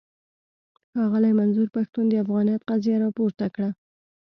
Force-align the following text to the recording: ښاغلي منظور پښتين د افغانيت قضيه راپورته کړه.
ښاغلي 0.97 1.31
منظور 1.39 1.67
پښتين 1.75 2.05
د 2.09 2.13
افغانيت 2.23 2.61
قضيه 2.69 2.97
راپورته 3.03 3.45
کړه. 3.55 3.69